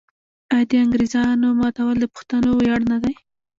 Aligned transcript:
آیا 0.53 0.65
د 0.69 0.71
انګریزامو 0.83 1.49
ماتول 1.59 1.95
د 1.99 2.05
پښتنو 2.13 2.49
ویاړ 2.57 2.81
نه 2.91 2.97
دی؟ 3.03 3.15